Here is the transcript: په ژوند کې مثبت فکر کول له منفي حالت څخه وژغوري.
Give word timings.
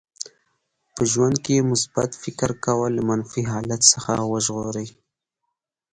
په 0.95 1.01
ژوند 1.11 1.35
کې 1.45 1.67
مثبت 1.71 2.09
فکر 2.23 2.49
کول 2.65 2.91
له 2.97 3.03
منفي 3.09 3.43
حالت 3.51 3.81
څخه 3.93 4.11
وژغوري. 4.31 4.87